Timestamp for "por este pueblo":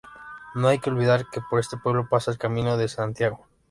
1.47-2.09